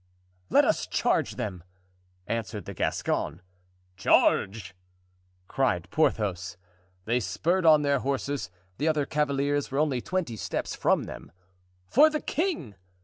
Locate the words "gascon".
2.73-3.43